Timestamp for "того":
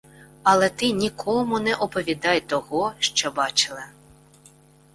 2.41-2.93